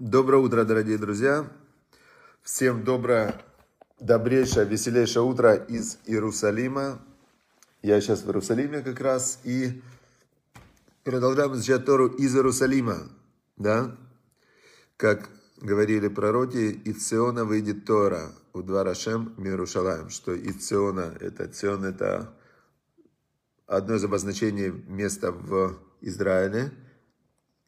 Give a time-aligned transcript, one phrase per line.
[0.00, 1.48] Доброе утро, дорогие друзья.
[2.42, 3.40] Всем доброе,
[4.00, 7.00] добрейшее, веселейшее утро из Иерусалима.
[7.80, 9.80] Я сейчас в Иерусалиме как раз и
[11.04, 13.08] продолжаем изучать Тору из Иерусалима.
[13.56, 13.96] Да?
[14.96, 21.46] Как говорили пророки, из Циона выйдет Тора, у два Рашем Мирушалаем, что из Циона, это
[21.46, 22.34] Цион, это
[23.68, 26.72] одно из обозначений места в Израиле.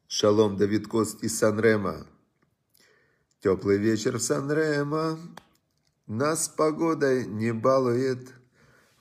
[0.08, 2.06] Шалом, Давид Кост из Санрема,
[3.42, 5.18] Теплый вечер в Сан-Ремо
[6.06, 8.32] нас погодой не балует.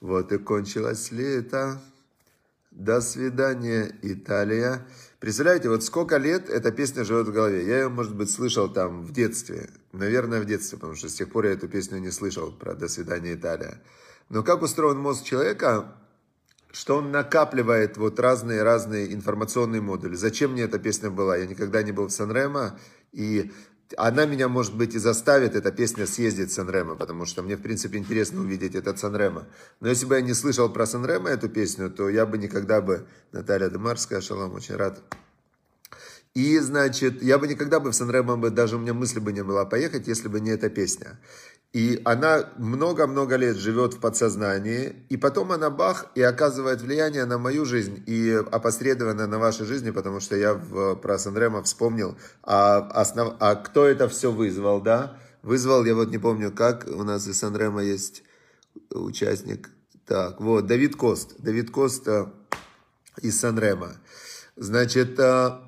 [0.01, 1.81] Вот и кончилось лето.
[2.69, 4.85] До свидания, Италия.
[5.19, 7.65] Представляете, вот сколько лет эта песня живет в голове.
[7.65, 9.69] Я ее, может быть, слышал там в детстве.
[9.93, 12.89] Наверное, в детстве, потому что с тех пор я эту песню не слышал про «До
[12.89, 13.81] свидания, Италия».
[14.27, 15.95] Но как устроен мозг человека,
[16.73, 20.15] что он накапливает вот разные-разные информационные модули.
[20.15, 21.37] Зачем мне эта песня была?
[21.37, 22.77] Я никогда не был в Сан-Ремо,
[23.13, 23.53] и
[23.97, 27.61] она меня, может быть, и заставит, эта песня, съездить в Санремо, потому что мне, в
[27.61, 29.47] принципе, интересно увидеть этот Санремо.
[29.79, 33.05] Но если бы я не слышал про Санремо эту песню, то я бы никогда бы...
[33.31, 35.01] Наталья Демарская, шалом, очень рад.
[36.33, 39.43] И, значит, я бы никогда бы в Санремо бы, даже у меня мысли бы не
[39.43, 41.19] было поехать, если бы не эта песня.
[41.75, 47.37] И она много-много лет живет в подсознании, и потом она бах, и оказывает влияние на
[47.37, 52.77] мою жизнь, и опосредованно на вашей жизни, потому что я в, про Санремо вспомнил, а,
[52.93, 55.19] основ, а кто это все вызвал, да?
[55.43, 58.23] Вызвал, я вот не помню, как, у нас из Санремо есть
[58.89, 59.69] участник.
[60.05, 62.27] Так, вот, Давид Кост, Давид Кост э,
[63.21, 63.97] из Санремо.
[64.55, 65.59] Значит, э,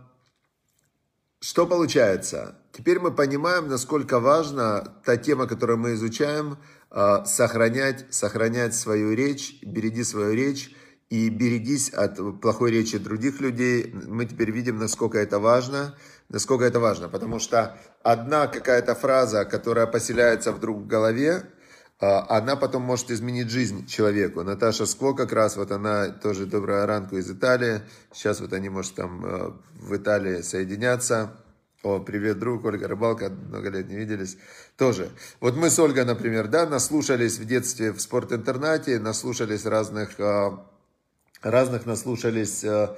[1.42, 2.56] что получается?
[2.78, 6.60] Теперь мы понимаем, насколько важна та тема, которую мы изучаем,
[6.92, 10.76] а, сохранять, сохранять свою речь, береги свою речь
[11.10, 13.92] и берегись от плохой речи других людей.
[14.06, 15.98] Мы теперь видим, насколько это важно,
[16.30, 21.46] насколько это важно, потому что одна какая-то фраза, которая поселяется вдруг в голове,
[22.00, 24.44] а, она потом может изменить жизнь человеку.
[24.44, 27.82] Наташа Скво как раз, вот она тоже добрая ранку из Италии.
[28.14, 31.32] Сейчас вот они, может, там а, в Италии соединятся.
[31.84, 34.38] О, привет, друг, Ольга Рыбалка, много лет не виделись.
[34.78, 35.12] Тоже.
[35.40, 40.66] Вот мы с Ольгой, например, да, наслушались в детстве в спортинтернате, наслушались разных, а,
[41.44, 42.98] разных наслушались а,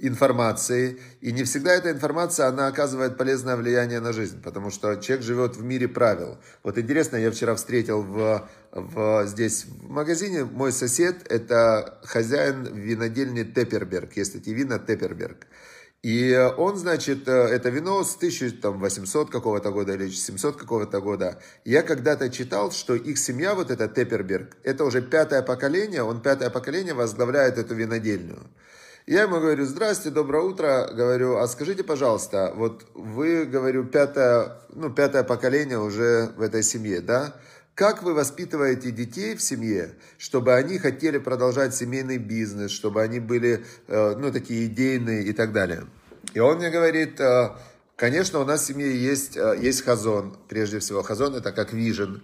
[0.00, 5.24] информации, и не всегда эта информация, она оказывает полезное влияние на жизнь, потому что человек
[5.24, 6.38] живет в мире правил.
[6.62, 13.42] Вот интересно, я вчера встретил в, в, здесь в магазине мой сосед, это хозяин винодельни
[13.42, 15.48] Тепперберг, есть эти вина Тепперберг.
[16.04, 21.40] И он, значит, э, это вино с 1800 какого-то года или 700 какого-то года.
[21.64, 26.50] Я когда-то читал, что их семья, вот эта Тепперберг, это уже пятое поколение, он пятое
[26.50, 28.36] поколение возглавляет эту винодельню.
[29.06, 34.90] Я ему говорю, здрасте, доброе утро, говорю, а скажите, пожалуйста, вот вы, говорю, пятое, ну,
[34.90, 37.34] пятое поколение уже в этой семье, да?
[37.74, 43.64] Как вы воспитываете детей в семье, чтобы они хотели продолжать семейный бизнес, чтобы они были,
[43.88, 45.86] э, ну, такие идейные и так далее.
[46.34, 47.56] И он мне говорит, э,
[47.96, 51.02] конечно, у нас в семье есть, э, есть хазон, прежде всего.
[51.02, 52.22] Хазон это как вижен.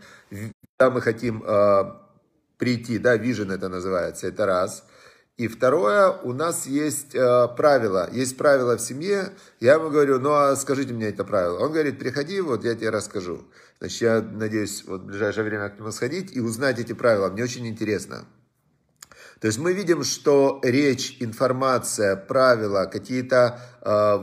[0.77, 1.43] Когда мы хотим
[2.59, 4.85] прийти, да, вижен это называется, это раз.
[5.41, 8.11] И второе, у нас есть э, правило.
[8.13, 9.33] Есть правило в семье.
[9.59, 11.61] Я ему говорю, ну а скажите мне это правило.
[11.61, 13.47] Он говорит, приходи, вот я тебе расскажу.
[13.79, 17.31] Значит, я надеюсь вот в ближайшее время к нему сходить и узнать эти правила.
[17.31, 18.27] Мне очень интересно.
[19.41, 24.19] То есть мы видим, что речь, информация, правила, какие-то э,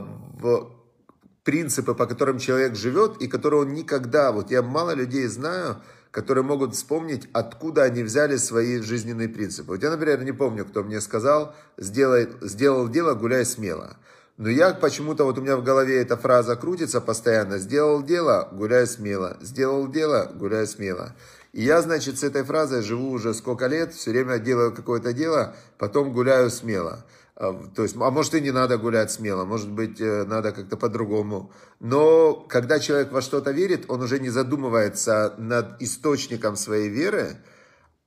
[1.42, 5.78] принципы, по которым человек живет, и которые он никогда, вот я мало людей знаю,
[6.12, 9.72] которые могут вспомнить, откуда они взяли свои жизненные принципы.
[9.72, 13.96] Вот я, например, не помню, кто мне сказал, сделай, сделал дело, гуляй смело.
[14.36, 17.58] Но я почему-то, вот у меня в голове эта фраза крутится постоянно.
[17.58, 19.36] Сделал дело, гуляй смело.
[19.40, 21.16] Сделал дело, гуляй смело.
[21.52, 25.56] И я, значит, с этой фразой живу уже сколько лет, все время делаю какое-то дело,
[25.78, 27.04] потом гуляю смело.
[27.36, 30.76] А, то есть, а может и не надо гулять смело, может быть, э, надо как-то
[30.76, 31.52] по-другому.
[31.80, 37.36] Но когда человек во что-то верит, он уже не задумывается над источником своей веры,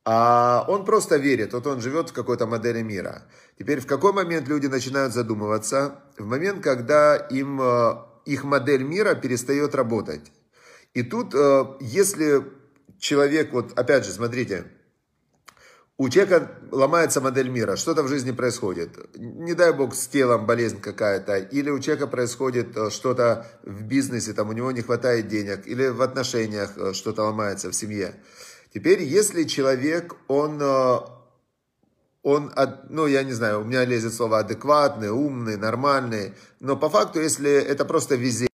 [0.04, 3.24] а он просто верит, вот он живет в какой-то модели мира.
[3.58, 6.02] Теперь в какой момент люди начинают задумываться?
[6.18, 7.96] В момент, когда им э,
[8.26, 10.32] их модель мира перестает работать.
[10.94, 12.44] И тут, э, если
[13.02, 14.66] человек, вот опять же, смотрите,
[15.98, 18.98] у человека ломается модель мира, что-то в жизни происходит.
[19.16, 24.34] Не дай бог с телом болезнь какая-то, или у человека происходит э, что-то в бизнесе,
[24.34, 28.16] там у него не хватает денег, или в отношениях что-то ломается в семье.
[28.74, 30.98] Теперь, если человек, он, э,
[32.24, 32.52] он,
[32.90, 37.52] ну, я не знаю, у меня лезет слово адекватный, умный, нормальный, но по факту, если
[37.52, 38.51] это просто везение,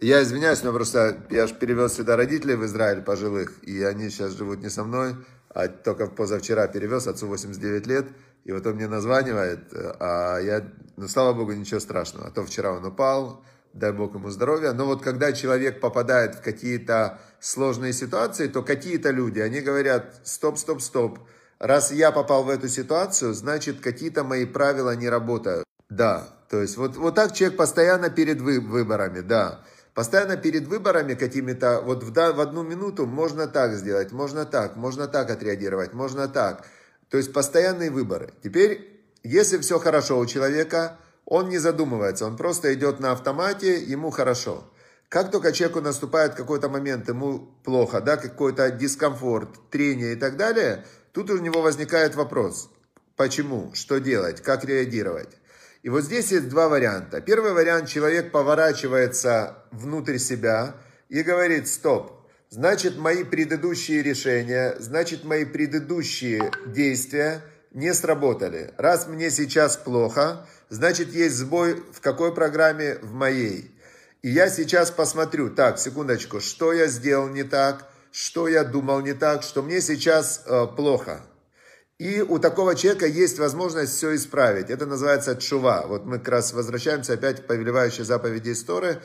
[0.00, 4.32] Я извиняюсь, но просто я же перевез сюда родителей в Израиль пожилых, и они сейчас
[4.32, 5.16] живут не со мной,
[5.48, 8.06] а только позавчера перевез, отцу 89 лет,
[8.44, 12.72] и вот он мне названивает, а я, ну, слава богу, ничего страшного, а то вчера
[12.72, 18.48] он упал, дай бог ему здоровья, но вот когда человек попадает в какие-то сложные ситуации,
[18.48, 21.20] то какие-то люди, они говорят, стоп, стоп, стоп,
[21.58, 25.64] раз я попал в эту ситуацию, значит, какие-то мои правила не работают.
[25.88, 29.64] Да, то есть вот, вот так человек постоянно перед вы, выборами, да.
[29.96, 35.08] Постоянно перед выборами какими-то, вот в, в одну минуту можно так сделать, можно так, можно
[35.08, 36.66] так отреагировать, можно так.
[37.08, 38.34] То есть постоянные выборы.
[38.44, 44.10] Теперь, если все хорошо у человека, он не задумывается, он просто идет на автомате, ему
[44.10, 44.70] хорошо.
[45.08, 50.84] Как только человеку наступает какой-то момент, ему плохо, да, какой-то дискомфорт, трение и так далее,
[51.12, 52.68] тут у него возникает вопрос,
[53.16, 55.38] почему, что делать, как реагировать.
[55.86, 57.20] И вот здесь есть два варианта.
[57.20, 60.74] Первый вариант, человек поворачивается внутрь себя
[61.08, 67.40] и говорит, стоп, значит мои предыдущие решения, значит мои предыдущие действия
[67.70, 68.74] не сработали.
[68.76, 72.96] Раз мне сейчас плохо, значит есть сбой в какой программе?
[73.00, 73.70] В моей.
[74.22, 79.12] И я сейчас посмотрю, так, секундочку, что я сделал не так, что я думал не
[79.12, 81.20] так, что мне сейчас э, плохо.
[81.98, 84.68] И у такого человека есть возможность все исправить.
[84.68, 85.86] Это называется чува.
[85.86, 88.98] Вот мы как раз возвращаемся опять к повелевающей заповеди истории.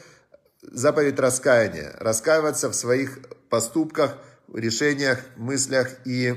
[0.62, 1.96] Заповедь раскаяния.
[2.00, 4.18] Раскаиваться в своих поступках,
[4.54, 6.36] решениях, мыслях и,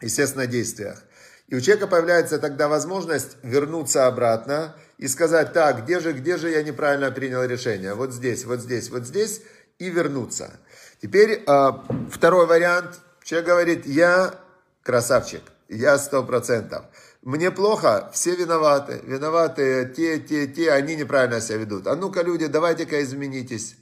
[0.00, 1.02] естественно, действиях.
[1.48, 6.50] И у человека появляется тогда возможность вернуться обратно и сказать, так, где же, где же
[6.50, 7.94] я неправильно принял решение?
[7.94, 9.42] Вот здесь, вот здесь, вот здесь,
[9.80, 10.60] и вернуться.
[11.02, 11.70] Теперь э,
[12.10, 13.00] второй вариант.
[13.24, 14.34] Человек говорит, я
[14.82, 15.42] красавчик.
[15.74, 16.84] Я сто процентов.
[17.22, 19.00] Мне плохо, все виноваты.
[19.04, 21.86] Виноваты те, те, те, они неправильно себя ведут.
[21.86, 23.76] А ну-ка, люди, давайте-ка изменитесь.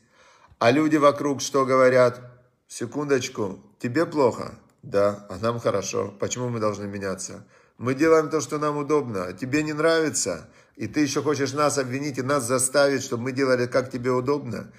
[0.59, 2.21] А люди вокруг что говорят?
[2.67, 4.55] Секундочку, тебе плохо?
[4.83, 6.15] Да, а нам хорошо.
[6.19, 7.45] Почему мы должны меняться?
[7.77, 9.25] Мы делаем то, что нам удобно.
[9.25, 13.33] А тебе не нравится, и ты еще хочешь нас обвинить и нас заставить, чтобы мы
[13.33, 14.73] делали, как тебе удобно.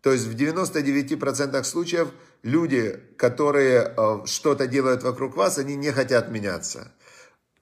[0.00, 2.08] То есть в 99% случаев
[2.46, 6.92] люди, которые э, что-то делают вокруг вас, они не хотят меняться.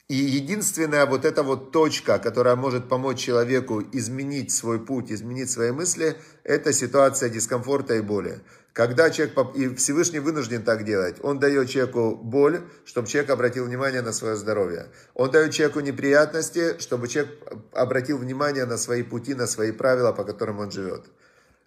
[0.06, 5.70] И единственная вот эта вот точка, которая может помочь человеку изменить свой путь, изменить свои
[5.70, 8.42] мысли, это ситуация дискомфорта и боли.
[8.75, 14.02] Когда человек, и Всевышний вынужден так делать, он дает человеку боль, чтобы человек обратил внимание
[14.02, 14.88] на свое здоровье.
[15.14, 17.32] Он дает человеку неприятности, чтобы человек
[17.72, 21.06] обратил внимание на свои пути, на свои правила, по которым он живет.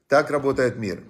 [0.08, 1.02] Так работает мир.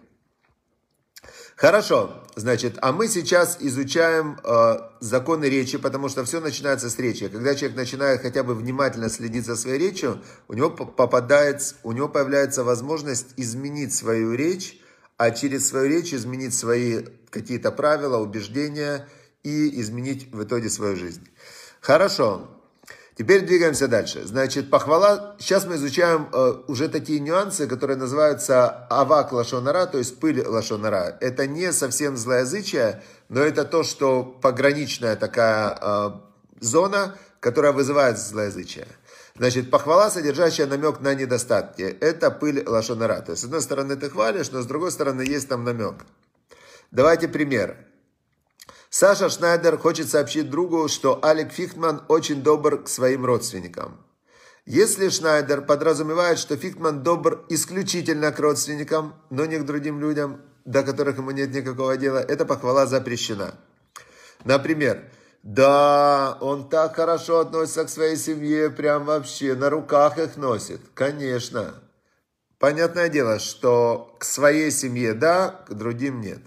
[1.57, 7.29] Хорошо, значит, а мы сейчас изучаем э, законы речи, потому что все начинается с речи.
[7.29, 12.09] Когда человек начинает хотя бы внимательно следить за своей речью, у него попадает, у него
[12.09, 14.79] появляется возможность изменить свою речь,
[15.17, 19.07] а через свою речь изменить свои какие-то правила, убеждения
[19.41, 21.27] и изменить в итоге свою жизнь.
[21.81, 22.56] Хорошо,
[23.17, 24.27] Теперь двигаемся дальше.
[24.27, 30.19] Значит, похвала, сейчас мы изучаем э, уже такие нюансы, которые называются авак лашонара, то есть
[30.19, 31.17] пыль лашонара.
[31.19, 36.11] Это не совсем злоязычие, но это то, что пограничная такая э,
[36.59, 38.87] зона, которая вызывает злоязычие.
[39.35, 43.21] Значит, похвала, содержащая намек на недостатки, это пыль лашонара.
[43.21, 45.95] То есть, с одной стороны ты хвалишь, но с другой стороны есть там намек.
[46.91, 47.77] Давайте пример.
[48.89, 54.03] Саша Шнайдер хочет сообщить другу, что Алек Фихтман очень добр к своим родственникам.
[54.65, 60.83] Если Шнайдер подразумевает, что Фихтман добр исключительно к родственникам, но не к другим людям, до
[60.83, 63.55] которых ему нет никакого дела, эта похвала запрещена.
[64.43, 65.03] Например,
[65.43, 70.81] да, он так хорошо относится к своей семье, прям вообще на руках их носит.
[70.93, 71.75] Конечно.
[72.59, 76.39] Понятное дело, что к своей семье да, к другим нет.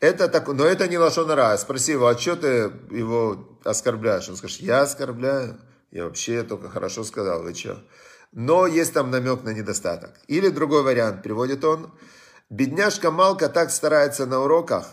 [0.00, 1.56] Это так, но это не лошонара.
[1.56, 2.46] Спроси его, а что ты
[2.90, 4.28] его оскорбляешь?
[4.28, 5.58] Он скажет, я оскорбляю.
[5.90, 7.82] Я вообще только хорошо сказал, вы что?
[8.32, 10.10] Но есть там намек на недостаток.
[10.28, 11.92] Или другой вариант, приводит он.
[12.50, 14.86] Бедняжка Малка так старается на уроках.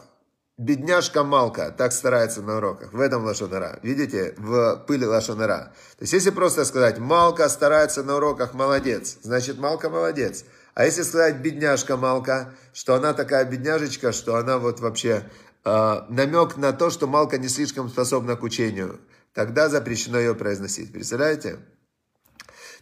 [0.57, 2.93] Бедняжка Малка так старается на уроках.
[2.93, 3.79] В этом лошонара.
[3.83, 5.73] Видите, в пыли лошонара.
[5.97, 9.17] То есть, если просто сказать, Малка старается на уроках, молодец.
[9.21, 10.45] Значит, Малка молодец.
[10.75, 15.23] А если сказать бедняжка Малка, что она такая бедняжечка, что она вот вообще
[15.63, 18.99] э, намек на то, что Малка не слишком способна к учению,
[19.33, 20.91] тогда запрещено ее произносить.
[20.91, 21.59] Представляете?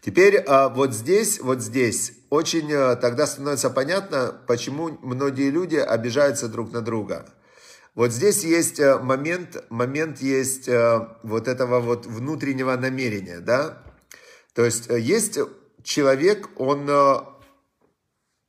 [0.01, 6.47] Теперь э, вот здесь, вот здесь очень э, тогда становится понятно, почему многие люди обижаются
[6.47, 7.29] друг на друга.
[7.93, 13.83] Вот здесь есть момент, момент есть вот этого вот внутреннего намерения, да?
[14.55, 15.37] То есть есть
[15.83, 16.89] человек, он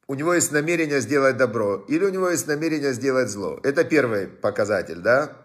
[0.07, 3.59] у него есть намерение сделать добро, или у него есть намерение сделать зло.
[3.63, 5.37] Это первый показатель, да?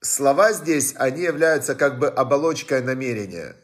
[0.00, 3.56] Слова здесь, они являются как бы оболочкой намерения.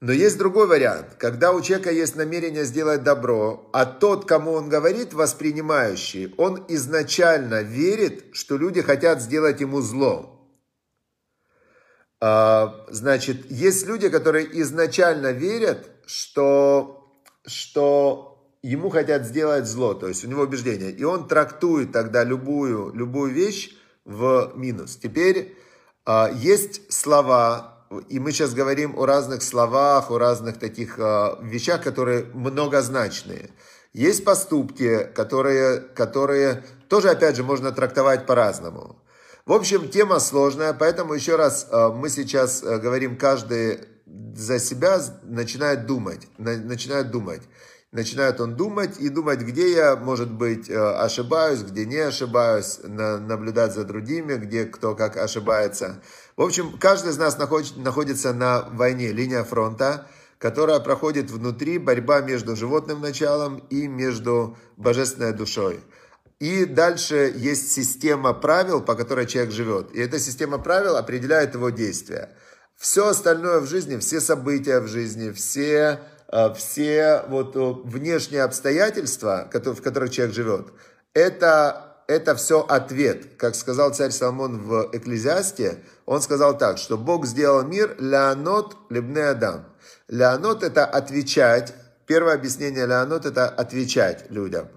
[0.00, 4.70] Но есть другой вариант, когда у человека есть намерение сделать добро, а тот, кому он
[4.70, 10.40] говорит, воспринимающий, он изначально верит, что люди хотят сделать ему зло.
[12.18, 18.29] А, значит, есть люди, которые изначально верят, что, что
[18.62, 20.90] ему хотят сделать зло, то есть у него убеждение.
[20.90, 24.96] И он трактует тогда любую, любую вещь в минус.
[24.96, 25.56] Теперь
[26.04, 31.82] а, есть слова, и мы сейчас говорим о разных словах, о разных таких э, вещах,
[31.82, 33.50] которые многозначные.
[33.92, 39.02] Есть поступки, которые, которые тоже, опять же, можно трактовать по-разному.
[39.44, 43.80] В общем, тема сложная, поэтому еще раз э, мы сейчас э, говорим, каждый
[44.36, 47.42] за себя начинает думать, начинает думать.
[47.92, 53.84] Начинает он думать и думать, где я, может быть, ошибаюсь, где не ошибаюсь, наблюдать за
[53.84, 56.00] другими, где кто как ошибается.
[56.36, 60.06] В общем, каждый из нас находится на войне, линия фронта,
[60.38, 65.80] которая проходит внутри, борьба между животным началом и между божественной душой.
[66.38, 69.94] И дальше есть система правил, по которой человек живет.
[69.94, 72.30] И эта система правил определяет его действия.
[72.78, 76.19] Все остальное в жизни, все события в жизни, все, э,
[76.54, 80.68] все вот э, внешние обстоятельства, в которых человек живет,
[81.12, 83.36] это это все ответ.
[83.36, 89.28] Как сказал царь Соломон в Экклезиасте, он сказал так, что Бог сделал мир леонот лебне
[89.28, 89.66] адам.
[90.08, 91.72] Леонот это отвечать.
[92.06, 94.68] Первое объяснение леонот это отвечать людям.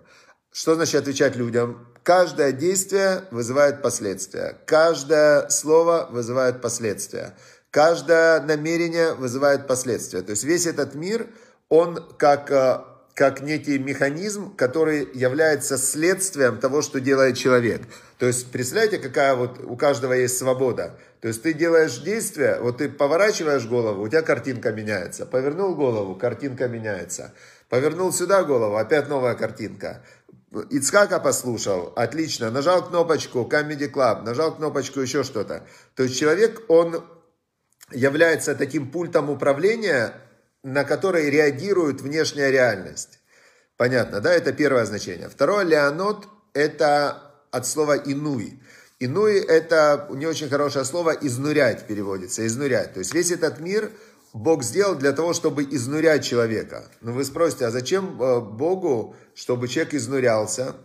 [0.52, 1.88] Что значит отвечать людям?
[2.04, 4.56] Каждое действие вызывает последствия.
[4.68, 7.36] Каждое слово вызывает последствия.
[7.72, 10.22] Каждое намерение вызывает последствия.
[10.22, 11.28] То есть весь этот мир,
[11.70, 12.82] он как э,
[13.14, 17.84] как некий механизм, который является следствием того, что делает человек.
[18.18, 20.98] То есть, представляете, какая вот у каждого есть свобода.
[21.22, 25.26] То есть, ты делаешь действие, вот ты поворачиваешь голову, у тебя картинка меняется.
[25.26, 27.34] Повернул голову, картинка меняется.
[27.70, 30.04] Повернул сюда голову, опять новая картинка.
[30.70, 35.68] Ицхака послушал, отлично, нажал кнопочку Comedy Club, нажал кнопочку еще что-то.
[35.96, 37.04] То есть, человек, он
[37.92, 40.14] является таким пультом управления
[40.64, 43.20] на который реагирует внешняя реальность.
[43.78, 44.34] Понятно, да?
[44.34, 45.30] Это первое значение.
[45.30, 48.62] Второе, леонот, это от слова инуй.
[49.00, 52.94] Инуй– это не очень хорошее слово, изнурять переводится, изнурять.
[52.94, 53.92] То есть весь этот мир
[54.32, 56.86] Бог сделал для того, чтобы изнурять человека.
[57.02, 60.76] Но вы спросите, а зачем э, Богу, чтобы человек изнурялся?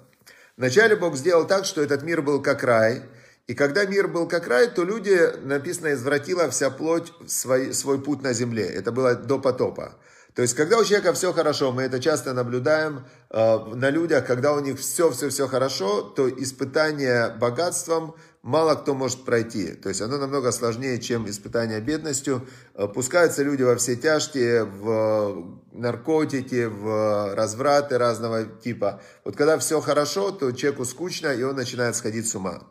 [0.57, 3.03] Вначале Бог сделал так, что этот мир был как рай–
[3.49, 8.21] и когда мир был как рай, то люди, написано, извратила вся плоть свой, свой путь
[8.23, 8.67] на земле.
[8.67, 9.95] Это было до потопа.
[10.35, 14.53] То есть, когда у человека все хорошо, мы это часто наблюдаем э, на людях, когда
[14.53, 19.73] у них все-все-все хорошо, то испытание богатством мало кто может пройти.
[19.73, 22.47] То есть, оно намного сложнее, чем испытание бедностью.
[22.75, 29.01] Э, пускаются люди во все тяжкие, в наркотики, в развраты разного типа.
[29.25, 32.63] Вот когда все хорошо, то человеку скучно, и он начинает сходить с ума.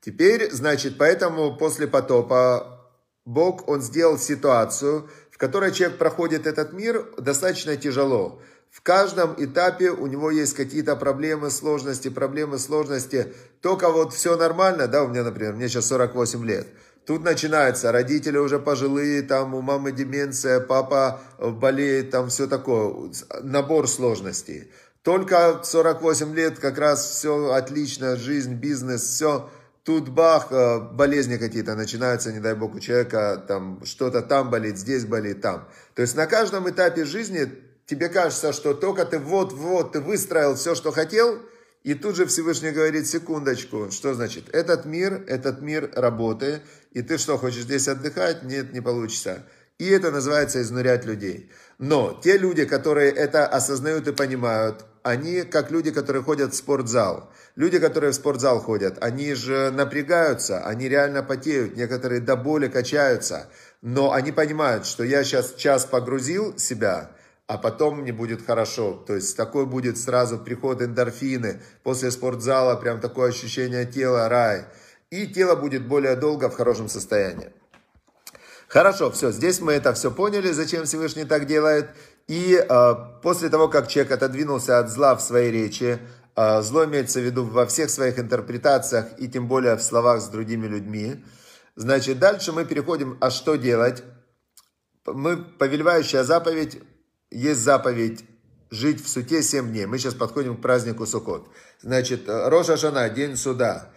[0.00, 2.78] Теперь, значит, поэтому после потопа
[3.24, 8.40] Бог, Он сделал ситуацию, в которой человек проходит этот мир достаточно тяжело.
[8.70, 13.34] В каждом этапе у него есть какие-то проблемы, сложности, проблемы, сложности.
[13.60, 16.68] Только вот все нормально, да, у меня, например, мне сейчас 48 лет.
[17.06, 23.10] Тут начинается, родители уже пожилые, там у мамы деменция, папа болеет, там все такое,
[23.42, 24.70] набор сложностей.
[25.02, 29.48] Только 48 лет как раз все отлично, жизнь, бизнес, все
[29.88, 34.76] Тут бах, э, болезни какие-то начинаются, не дай бог, у человека там что-то там болит,
[34.76, 35.66] здесь болит, там.
[35.94, 37.50] То есть на каждом этапе жизни
[37.86, 41.40] тебе кажется, что только ты вот-вот, ты выстроил все, что хотел,
[41.84, 44.50] и тут же Всевышний говорит, секундочку, что значит?
[44.54, 46.60] Этот мир, этот мир работы,
[46.92, 48.42] и ты что, хочешь здесь отдыхать?
[48.42, 49.46] Нет, не получится.
[49.78, 51.50] И это называется изнурять людей.
[51.78, 57.30] Но те люди, которые это осознают и понимают, они как люди, которые ходят в спортзал.
[57.56, 63.48] Люди, которые в спортзал ходят, они же напрягаются, они реально потеют, некоторые до боли качаются.
[63.82, 67.10] Но они понимают, что я сейчас час погрузил себя,
[67.46, 68.92] а потом мне будет хорошо.
[69.06, 74.66] То есть такой будет сразу приход эндорфины, после спортзала прям такое ощущение тела, рай.
[75.10, 77.50] И тело будет более долго в хорошем состоянии.
[78.68, 81.88] Хорошо, все, здесь мы это все поняли, зачем Всевышний так делает.
[82.28, 85.98] И э, после того, как человек отодвинулся от зла в своей речи,
[86.36, 90.28] э, зло имеется в виду во всех своих интерпретациях и тем более в словах с
[90.28, 91.24] другими людьми,
[91.74, 94.04] значит, дальше мы переходим, а что делать?
[95.06, 96.82] Мы, повелевающая заповедь,
[97.30, 98.24] есть заповедь
[98.70, 99.86] жить в суте 7 дней.
[99.86, 101.48] Мы сейчас подходим к празднику Суккот.
[101.80, 103.90] Значит, Роша Шана, день суда.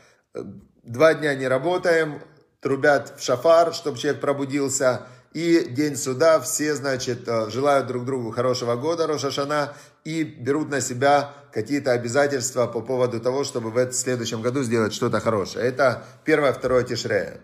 [0.84, 2.22] Два дня не работаем,
[2.62, 5.08] трубят в шафар, чтобы человек пробудился.
[5.34, 9.74] И день суда, все, значит, желают друг другу хорошего года, Роша Шана,
[10.04, 15.20] и берут на себя какие-то обязательства по поводу того, чтобы в следующем году сделать что-то
[15.20, 15.66] хорошее.
[15.66, 17.42] Это первое, второе Тишрея.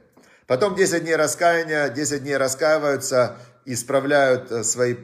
[0.48, 4.96] Потом 10 дней раскаяния, 10 дней раскаиваются, исправляют э, свои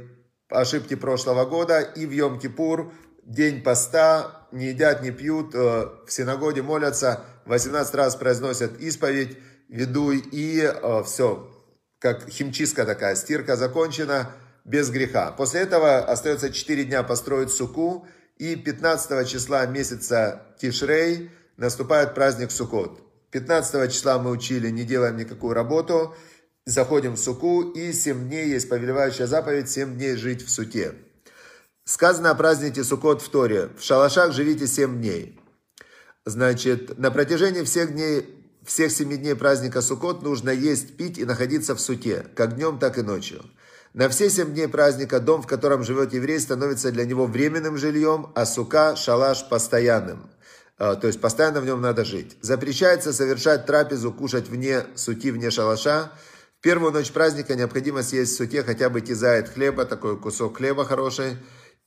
[0.50, 1.82] ошибки прошлого года.
[1.82, 2.92] И в Йом-Кипур,
[3.24, 5.58] день поста, не едят, не пьют, э,
[6.08, 9.38] в синагоге молятся, 18 раз произносят исповедь,
[9.68, 11.52] ведуй, и э, все,
[12.04, 14.30] как химчистка такая, стирка закончена,
[14.66, 15.32] без греха.
[15.32, 18.06] После этого остается 4 дня построить суку,
[18.38, 23.00] и 15 числа месяца Тишрей наступает праздник Сукот.
[23.32, 26.14] 15 числа мы учили, не делаем никакую работу,
[26.66, 30.96] заходим в суку, и 7 дней есть повелевающая заповедь, 7 дней жить в суте.
[31.86, 33.70] Сказано о празднике Сукот в Торе.
[33.78, 35.40] В шалашах живите 7 дней.
[36.26, 41.76] Значит, на протяжении всех дней, всех семи дней праздника Сукот нужно есть, пить и находиться
[41.76, 43.44] в суте, как днем, так и ночью.
[43.94, 48.32] На все семь дней праздника дом, в котором живет еврей, становится для него временным жильем,
[48.34, 50.30] а сука, шалаш постоянным.
[50.80, 52.36] А, то есть постоянно в нем надо жить.
[52.42, 56.12] Запрещается совершать трапезу, кушать вне сути, вне шалаша.
[56.60, 60.86] В первую ночь праздника необходимо съесть в суте хотя бы тизает хлеба, такой кусок хлеба
[60.86, 61.38] хороший.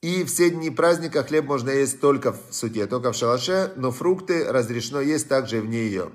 [0.01, 4.45] И все дни праздника хлеб можно есть только в суте, только в шалаше, но фрукты
[4.45, 6.13] разрешено есть также вне ее.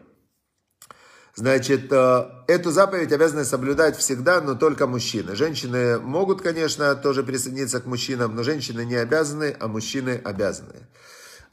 [1.36, 5.36] Значит, э, эту заповедь обязаны соблюдать всегда, но только мужчины.
[5.36, 10.88] Женщины могут, конечно, тоже присоединиться к мужчинам, но женщины не обязаны, а мужчины обязаны.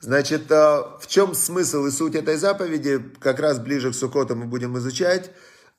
[0.00, 0.54] Значит, э,
[1.00, 5.30] в чем смысл и суть этой заповеди, как раз ближе к Сукоту мы будем изучать.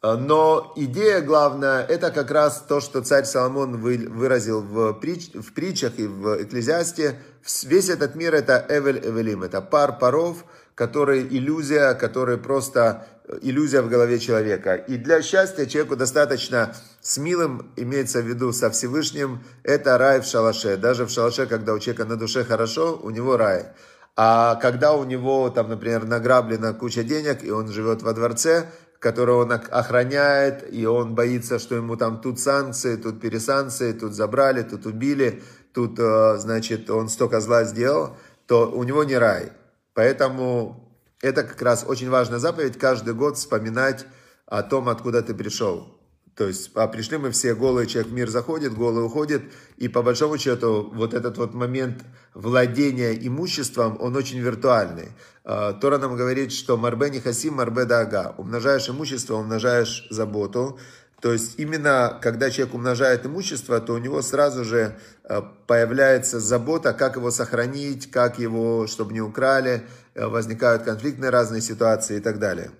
[0.01, 5.53] Э, но идея главная, это как раз то, что царь Соломон выразил в, притч, в
[5.53, 7.21] притчах и в Экклезиасте.
[7.63, 13.05] Весь этот мир это Эвель Эвелим, это пар паров, который иллюзия, который просто
[13.41, 14.75] иллюзия в голове человека.
[14.75, 20.25] И для счастья человеку достаточно с милым, имеется в виду со Всевышним, это рай в
[20.25, 20.77] шалаше.
[20.77, 23.67] Даже в шалаше, когда у человека на душе хорошо, у него рай.
[24.15, 28.65] А когда у него, там, например, награблена куча денег, и он живет во дворце,
[28.99, 34.63] которого он охраняет, и он боится, что ему там тут санкции, тут пересанкции, тут забрали,
[34.63, 35.41] тут убили,
[35.73, 39.53] тут, э, значит, он столько зла сделал, то у него не рай.
[39.93, 40.88] Поэтому
[41.21, 44.05] это как раз очень важная заповедь, каждый год вспоминать
[44.45, 45.99] о том, откуда ты пришел.
[46.35, 49.43] То есть, а пришли мы все голые, человек в мир заходит, голый уходит,
[49.75, 52.01] и по большому счету вот этот вот момент
[52.33, 55.09] владения имуществом, он очень виртуальный.
[55.43, 58.35] А, Тора нам говорит, что марбе не хасим, марбе дага.
[58.37, 60.79] Умножаешь имущество, умножаешь заботу.
[61.21, 66.93] То есть именно когда человек умножает имущество, то у него сразу же а, появляется забота,
[66.93, 69.85] как его сохранить, как его, чтобы не украли,
[70.27, 72.71] возникают конфликтные разные ситуации и так далее.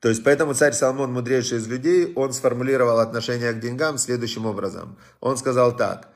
[0.00, 4.98] То есть, поэтому царь Соломон, мудрейший из людей, он сформулировал отношение к деньгам следующим образом.
[5.20, 6.08] Он сказал так.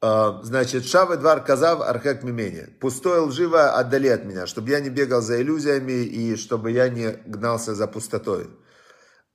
[0.00, 2.66] «Э, значит, Шавы двар казав архек мимени.
[2.80, 7.12] Пустое лживо отдали от меня, чтобы я не бегал за иллюзиями и чтобы я не
[7.26, 8.48] гнался за пустотой.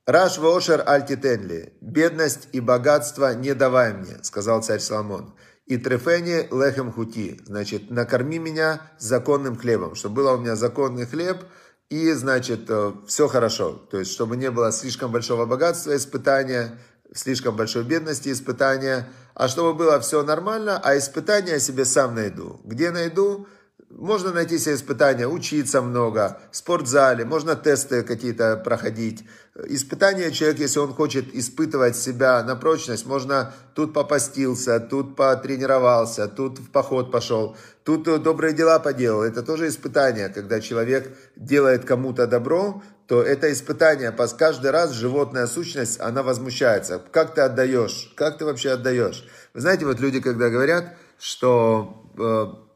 [0.06, 1.74] Раш воошер альтитенли.
[1.80, 5.34] Бедность и богатство не давай мне, сказал царь Соломон.
[5.70, 7.40] И трефени лехем хути.
[7.46, 11.44] Значит, накорми меня законным хлебом, чтобы было у меня законный хлеб–
[11.90, 13.72] и, значит, э, все хорошо.
[13.90, 16.78] То есть, чтобы не было слишком большого богатства, испытания,
[17.12, 22.60] слишком большой бедности, испытания, а чтобы было все нормально, а испытания я себе сам найду.
[22.64, 23.48] Где найду?
[23.90, 29.24] Можно найти себе испытания, учиться много, в спортзале, можно тесты какие-то проходить.
[29.66, 36.60] Испытания человек, если он хочет испытывать себя на прочность, можно тут попастился, тут потренировался, тут
[36.60, 39.24] в поход пошел, тут добрые дела поделал.
[39.24, 44.14] Это тоже испытание, когда человек делает кому-то добро, то это испытание.
[44.38, 47.02] Каждый раз животная сущность, она возмущается.
[47.10, 48.12] Как ты отдаешь?
[48.14, 49.26] Как ты вообще отдаешь?
[49.52, 52.69] Вы знаете, вот люди, когда говорят, что э,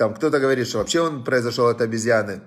[0.00, 2.40] там кто-то говорит, что вообще он произошел от обезьяны.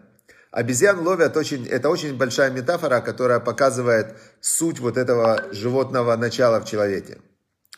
[0.49, 6.65] Обезьян ловят очень, это очень большая метафора, которая показывает суть вот этого животного начала в
[6.65, 7.19] человеке.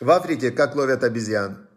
[0.00, 1.68] В Африке как ловят обезьян?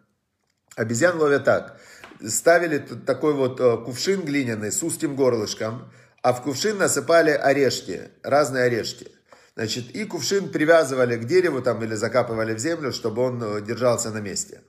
[0.76, 1.78] Обезьян ловят так.
[2.26, 8.64] Ставили такой вот э, кувшин глиняный с узким горлышком, а в кувшин насыпали орешки, разные
[8.64, 9.08] орешки.
[9.56, 14.10] Значит, и кувшин привязывали к дереву там или закапывали в землю, чтобы он э, держался
[14.10, 14.62] на месте.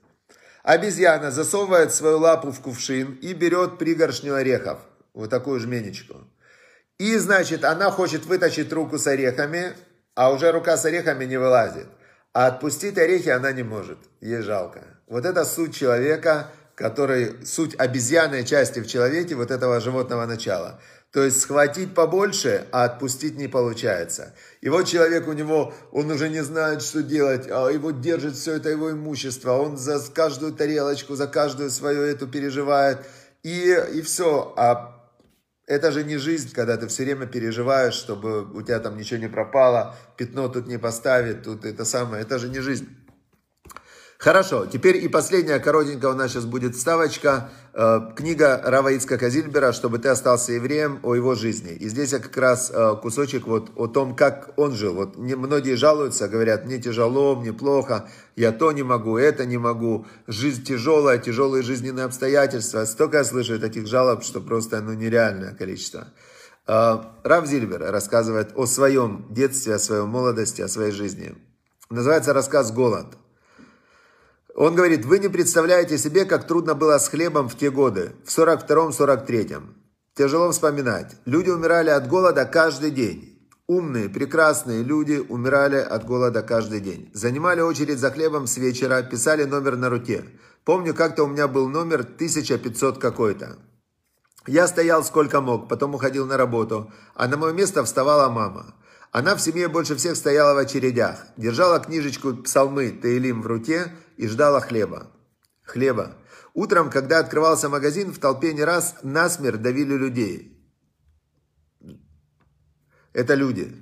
[0.64, 4.80] Обезьяна засовывает свою лапу в кувшин и берет пригоршню орехов.
[5.14, 6.16] Вот такую жменечку.
[7.00, 9.74] И, значит, она хочет вытащить руку с орехами,
[10.16, 11.88] а уже рука с орехами не вылазит.
[12.34, 13.98] А отпустить орехи она не может.
[14.22, 14.84] Ей жалко.
[15.08, 20.80] Вот это суть человека, который суть обезьянной части в человеке, вот этого животного начала.
[21.12, 24.34] То есть схватить побольше, а отпустить не получается.
[24.62, 28.54] И вот человек у него, он уже не знает, что делать, а его держит все
[28.54, 33.00] это его имущество, он за каждую тарелочку, за каждую свою эту переживает,
[33.44, 34.54] и, и все.
[34.56, 35.02] А
[35.68, 39.28] это же не жизнь, когда ты все время переживаешь, чтобы у тебя там ничего не
[39.28, 42.88] пропало, пятно тут не поставить, тут это самое, это же не жизнь.
[44.22, 47.50] Хорошо, теперь и последняя коротенькая у нас сейчас будет вставочка.
[47.74, 51.72] Э, книга Рава Ицка Зильбера «Чтобы ты остался евреем» о его жизни.
[51.72, 54.94] И здесь я как раз э, кусочек вот о том, как он жил.
[54.94, 60.06] Вот многие жалуются, говорят, мне тяжело, мне плохо, я то не могу, это не могу,
[60.28, 62.86] жизнь тяжелая, тяжелые жизненные обстоятельства.
[62.86, 66.10] Столько я слышу таких жалоб, что просто ну, нереальное количество.
[66.68, 71.34] Э, Рав Зильбер рассказывает о своем детстве, о своей молодости, о своей жизни.
[71.90, 73.18] Называется рассказ «Голод».
[74.56, 78.30] Он говорит, вы не представляете себе, как трудно было с хлебом в те годы, в
[78.30, 79.64] 42-43.
[80.16, 81.16] Тяжело вспоминать.
[81.26, 83.50] Люди умирали от голода каждый день.
[83.68, 87.10] Умные, прекрасные люди умирали от голода каждый день.
[87.14, 90.26] Занимали очередь за хлебом с вечера, писали номер на руке.
[90.66, 93.58] Помню, как-то у меня был номер 1500 какой-то.
[94.48, 98.76] Я стоял сколько мог, потом уходил на работу, а на мое место вставала мама.
[99.12, 104.28] Она в семье больше всех стояла в очередях, держала книжечку псалмы Таилим в руке и
[104.28, 105.12] ждала хлеба.
[105.64, 106.16] Хлеба.
[106.54, 110.58] Утром, когда открывался магазин, в толпе не раз насмерть давили людей.
[113.14, 113.76] Это люди.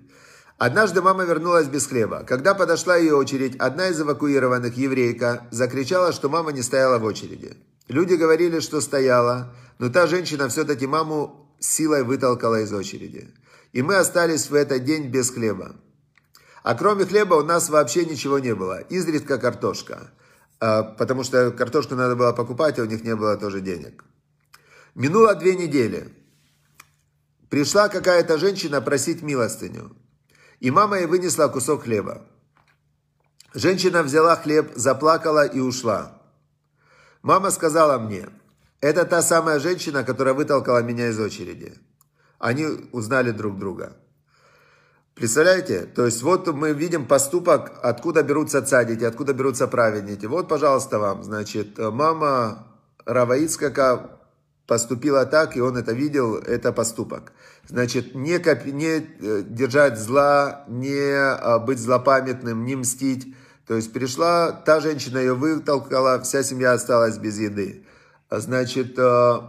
[0.57, 2.23] Однажды мама вернулась без хлеба.
[2.23, 7.55] Когда подошла ее очередь, одна из эвакуированных, еврейка, закричала, что мама не стояла в очереди.
[7.87, 13.33] Люди говорили, что стояла, но та женщина все-таки маму силой вытолкала из очереди
[13.71, 15.75] и мы остались в этот день без хлеба.
[16.63, 18.79] А кроме хлеба у нас вообще ничего не было.
[18.81, 20.11] Изредка картошка.
[20.59, 24.03] А, потому что картошку надо было покупать, а у них не было тоже денег.
[24.95, 26.13] Минуло две недели.
[27.49, 29.95] Пришла какая-то женщина просить милостыню.
[30.59, 32.25] И мама ей вынесла кусок хлеба.
[33.53, 36.21] Женщина взяла хлеб, заплакала и ушла.
[37.21, 38.29] Мама сказала мне,
[38.81, 41.77] это та самая женщина, которая вытолкала меня из очереди
[42.39, 43.95] они узнали друг друга.
[45.19, 45.81] Представляете?
[45.81, 50.25] То есть вот мы видим поступок, откуда берутся цадики, откуда берутся праведники.
[50.25, 52.67] Вот, пожалуйста, вам, значит, мама
[53.05, 54.11] Раваицкака
[54.65, 57.33] поступила так, и он это видел, это поступок.
[57.67, 63.35] Значит, не, копи, не э, держать зла, не а, быть злопамятным, не мстить.
[63.67, 67.83] То есть пришла та женщина, ее вытолкала, вся семья осталась без еды.
[68.31, 69.39] Значит, э,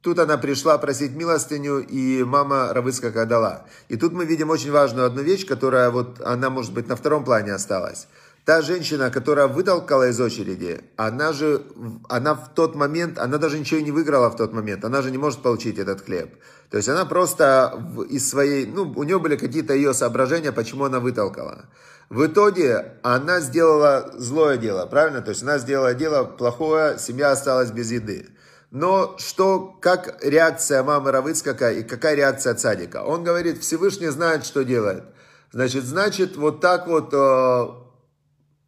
[0.00, 3.66] Тут она пришла просить милостыню, и мама Равыцкака дала.
[3.88, 7.24] И тут мы видим очень важную одну вещь, которая вот, она может быть на втором
[7.24, 8.06] плане осталась.
[8.44, 11.62] Та женщина, которая вытолкала из очереди, она же,
[12.08, 15.18] она в тот момент, она даже ничего не выиграла в тот момент, она же не
[15.18, 16.34] может получить этот хлеб.
[16.70, 21.00] То есть она просто из своей, ну, у нее были какие-то ее соображения, почему она
[21.00, 21.66] вытолкала.
[22.08, 25.20] В итоге она сделала злое дело, правильно?
[25.20, 28.30] То есть она сделала дело плохое, семья осталась без еды.
[28.70, 33.02] Но что, как реакция мамы Равыцкака и какая реакция цадика?
[33.02, 35.04] Он говорит, Всевышний знает, что делает.
[35.52, 37.68] Значит, значит, вот так вот, э,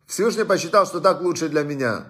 [0.07, 2.07] Всевышний посчитал, что так лучше для меня.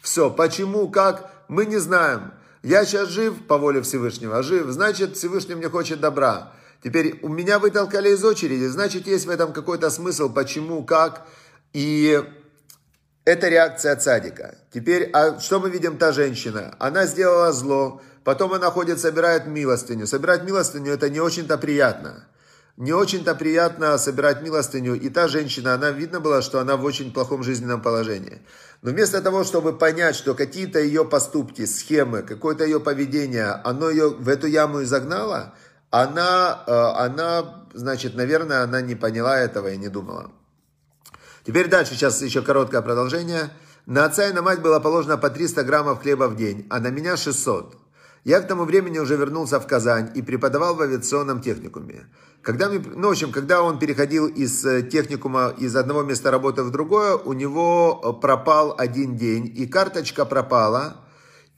[0.00, 2.32] Все, почему, как, мы не знаем.
[2.62, 6.52] Я сейчас жив по воле Всевышнего, жив, значит, Всевышний мне хочет добра.
[6.82, 11.26] Теперь у меня вытолкали из очереди, значит, есть в этом какой-то смысл, почему, как.
[11.74, 12.24] И
[13.28, 14.56] это реакция цадика.
[14.72, 16.74] Теперь, а что мы видим та женщина?
[16.78, 20.06] Она сделала зло, потом она ходит, собирает милостыню.
[20.06, 22.24] Собирать милостыню это не очень-то приятно.
[22.78, 24.94] Не очень-то приятно собирать милостыню.
[24.94, 28.40] И та женщина, она видно было, что она в очень плохом жизненном положении.
[28.80, 34.08] Но вместо того, чтобы понять, что какие-то ее поступки, схемы, какое-то ее поведение, оно ее
[34.08, 35.54] в эту яму и загнало,
[35.90, 40.30] она, э, она, значит, наверное, она не поняла этого и не думала.
[41.48, 43.48] Теперь дальше, сейчас еще короткое продолжение.
[43.86, 46.88] На отца и на мать было положено по 300 граммов хлеба в день, а на
[46.88, 47.74] меня 600.
[48.24, 52.04] Я к тому времени уже вернулся в Казань и преподавал в авиационном техникуме.
[52.42, 56.64] Когда, мы, ну, в общем, когда он переходил из э, техникума, из одного места работы
[56.64, 60.98] в другое, у него э, пропал один день, и карточка пропала,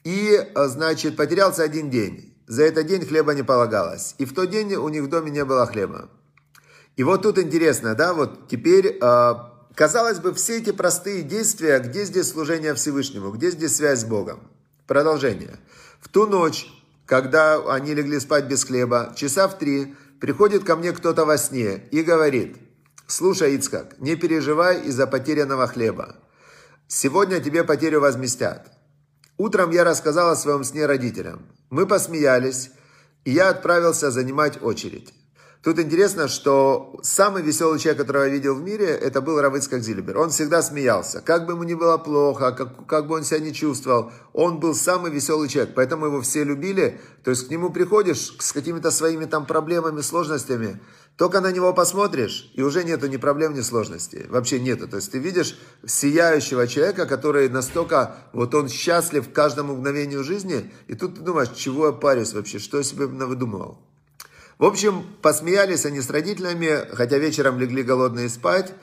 [0.05, 2.33] и, э, значит, потерялся один день.
[2.46, 4.14] За этот день хлеба не полагалось.
[4.18, 6.11] И в тот день у них в доме не было хлеба.
[6.94, 8.96] И вот тут интересно, да, вот теперь
[9.75, 14.41] Казалось бы, все эти простые действия, где здесь служение Всевышнему, где здесь связь с Богом?
[14.87, 15.59] Продолжение.
[16.01, 16.67] В ту ночь,
[17.07, 21.89] когда они легли спать без хлеба, часа в три, приходит ко мне кто-то во сне
[21.91, 22.57] и говорит,
[23.07, 26.17] «Слушай, Ицкак, не переживай из-за потерянного хлеба.
[26.87, 28.71] Сегодня тебе потерю возместят».
[29.37, 31.47] Утром я рассказал о своем сне родителям.
[31.71, 32.71] Мы посмеялись,
[33.25, 35.15] и я отправился занимать очередь.
[35.62, 40.16] Тут интересно, что самый веселый человек, которого я видел в мире, это был Равыцкак Зильбер.
[40.16, 41.20] Он всегда смеялся.
[41.20, 44.75] Как бы ему ни было плохо, как, как бы он себя не чувствовал, он был
[44.75, 45.75] самый веселый человек.
[45.75, 46.99] Поэтому его все любили.
[47.25, 50.81] То есть к нему приходишь с какими-то своими там проблемами, сложностями,
[51.18, 54.27] только на него посмотришь, и уже нету ни проблем, ни сложностей.
[54.29, 54.88] Вообще нету.
[54.88, 60.73] То есть ты видишь сияющего человека, который настолько, вот он счастлив в каждом мгновении жизни,
[60.87, 63.89] и тут ты думаешь, чего я парюсь вообще, что я себе навыдумывал.
[64.61, 68.75] В общем, посмеялись они с родителями, хотя вечером легли голодные спать.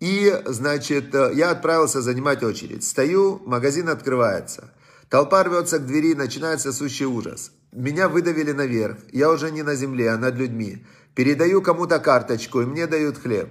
[0.00, 2.82] И, значит, я отправился занимать очередь.
[2.84, 4.72] Стою, магазин открывается.
[5.10, 7.52] Толпа рвется к двери, начинается сущий ужас.
[7.70, 8.96] Меня выдавили наверх.
[9.12, 10.86] Я уже не на земле, а над людьми.
[11.14, 13.50] Передаю кому-то карточку, и мне дают хлеб.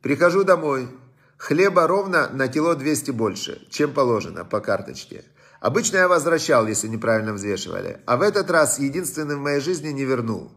[0.00, 0.88] Прихожу домой.
[1.36, 5.22] Хлеба ровно на кило 200 больше, чем положено по карточке.
[5.60, 8.00] Обычно я возвращал, если неправильно взвешивали.
[8.06, 10.50] А в этот раз единственный в моей жизни не вернул.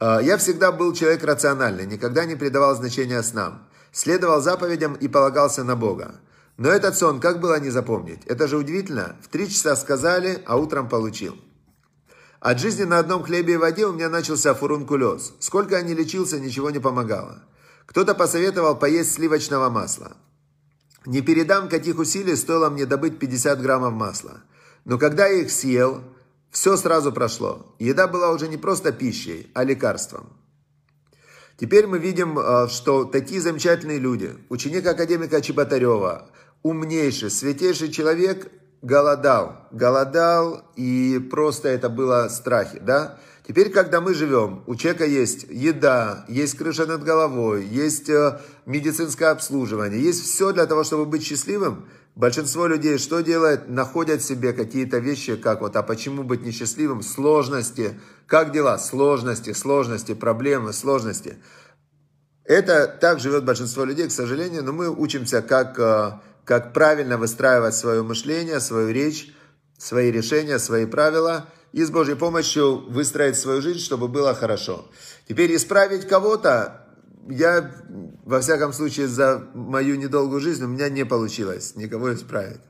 [0.00, 3.68] А, я всегда был человек рациональный, никогда не придавал значения снам.
[3.92, 6.20] Следовал заповедям и полагался на Бога.
[6.56, 8.24] Но этот сон, как было не запомнить?
[8.26, 9.16] Это же удивительно.
[9.22, 11.36] В три часа сказали, а утром получил.
[12.40, 15.34] От жизни на одном хлебе и воде у меня начался фурункулез.
[15.40, 17.42] Сколько я не лечился, ничего не помогало.
[17.86, 20.16] Кто-то посоветовал поесть сливочного масла.
[21.06, 24.42] Не передам, каких усилий стоило мне добыть 50 граммов масла.
[24.84, 26.02] Но когда я их съел,
[26.50, 27.74] все сразу прошло.
[27.78, 30.32] Еда была уже не просто пищей, а лекарством.
[31.58, 36.30] Теперь мы видим, э, что такие замечательные люди, ученик академика Чеботарева,
[36.62, 39.66] умнейший, святейший человек, голодал.
[39.72, 43.18] Голодал, и просто это было страхи, да?
[43.46, 49.30] Теперь, когда мы живем, у человека есть еда, есть крыша над головой, есть э, медицинское
[49.30, 51.86] обслуживание, есть все для того, чтобы быть счастливым,
[52.18, 53.68] Большинство людей что делает?
[53.68, 57.00] Находят себе какие-то вещи, как вот, а почему быть несчастливым?
[57.00, 58.00] Сложности.
[58.26, 58.76] Как дела?
[58.78, 61.36] Сложности, сложности, проблемы, сложности.
[62.42, 66.10] Это так живет большинство людей, к сожалению, но мы учимся, как, э,
[66.44, 69.32] как правильно выстраивать свое мышление, свою речь,
[69.78, 74.90] свои решения, свои правила и с Божьей помощью выстроить свою жизнь, чтобы было хорошо.
[75.28, 76.87] Теперь исправить кого-то
[77.28, 77.70] я,
[78.24, 82.60] во всяком случае, за мою недолгую жизнь у меня не получилось никого исправить.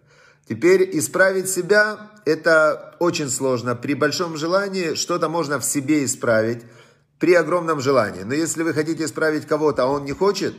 [0.48, 3.74] Теперь исправить себя– это очень сложно.
[3.74, 6.62] При большом желании что-то можно в себе исправить,
[7.18, 8.22] при огромном желании.
[8.22, 10.54] Но если вы хотите исправить кого-то, а он не хочет,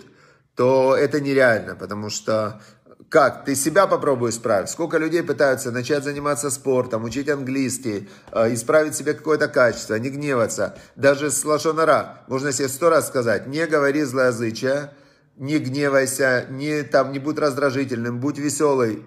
[0.56, 2.62] то это нереально, потому что
[3.10, 3.44] как?
[3.44, 4.70] Ты себя попробуй исправить.
[4.70, 10.78] Сколько людей пытаются начать заниматься спортом, учить английский, э, исправить себе какое-то качество, не гневаться.
[10.96, 14.94] Даже с лошонара можно себе сто раз сказать, не говори злоязычие,
[15.38, 19.04] не гневайся, не, там, не будь раздражительным, будь веселый.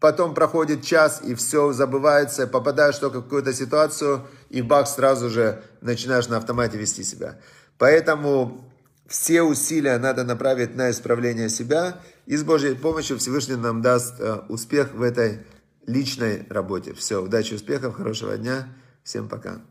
[0.00, 5.62] Потом проходит час, и все забывается, попадаешь только в какую-то ситуацию, и бах, сразу же
[5.80, 7.38] начинаешь на автомате вести себя.
[7.78, 8.70] Поэтому
[9.10, 14.42] все усилия надо направить на исправление себя, и с Божьей помощью Всевышний нам даст э,
[14.48, 15.40] успех в этой
[15.84, 16.94] личной работе.
[16.94, 18.68] Все, удачи, успехов, хорошего дня,
[19.02, 19.62] всем пока.